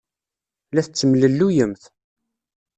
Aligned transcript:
La 0.71 0.81
tettemlelluyemt. 0.85 1.83